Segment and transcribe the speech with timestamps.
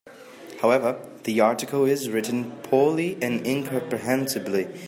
[0.63, 4.65] However, the article is written poorly and incomprehensibly.